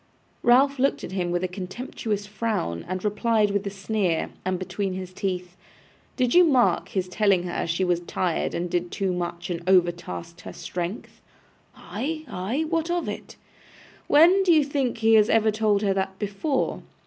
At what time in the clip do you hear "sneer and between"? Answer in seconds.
3.69-4.93